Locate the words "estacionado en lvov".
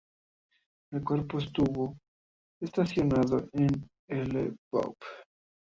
2.59-4.95